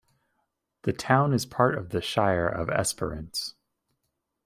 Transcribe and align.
The 0.81 0.93
town 0.93 1.31
is 1.31 1.45
part 1.45 1.77
of 1.77 1.89
the 1.89 2.01
Shire 2.01 2.47
of 2.47 2.71
Esperance. 2.71 3.53